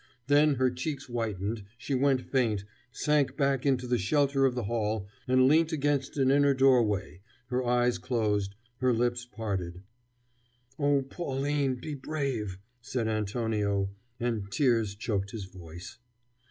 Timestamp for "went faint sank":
1.93-3.37